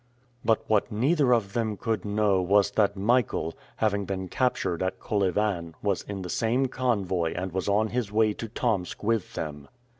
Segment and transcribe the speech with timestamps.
[0.43, 5.75] But what neither of them could know was that Michael, having been captured at Kolyvan,
[5.83, 9.67] was in the same convoy and was on his way to Tomsk with them.